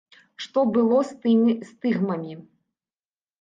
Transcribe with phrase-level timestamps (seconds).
[0.45, 2.33] Што было з тымі стыгмамі?